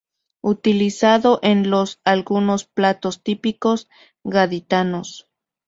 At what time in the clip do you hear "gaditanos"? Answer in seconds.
4.23-5.29